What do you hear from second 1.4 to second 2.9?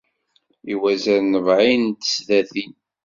rebεin n tesdatin.